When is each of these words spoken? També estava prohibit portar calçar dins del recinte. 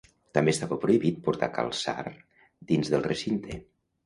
També 0.35 0.53
estava 0.55 0.77
prohibit 0.85 1.19
portar 1.27 1.49
calçar 1.59 1.97
dins 2.73 2.91
del 2.97 3.07
recinte. 3.11 3.61